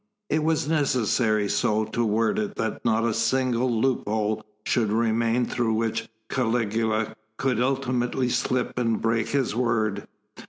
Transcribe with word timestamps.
It 0.31 0.43
was 0.43 0.67
necessary 0.67 1.47
so 1.47 1.85
to 1.85 2.03
word 2.03 2.39
it 2.39 2.55
that 2.55 2.83
not 2.83 3.05
a 3.05 3.13
single 3.13 3.69
loophole 3.69 4.43
should 4.63 4.91
remain 4.91 5.45
through 5.45 5.73
which 5.75 6.09
Caligula 6.27 7.15
could 7.37 7.61
ultimately 7.61 8.27
slip 8.29 8.79
and 8.79 8.99
break 8.99 9.27
his 9.29 9.55
word. 9.55 10.07